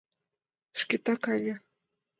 Шкетак, 0.79 1.23
ане... 1.33 1.55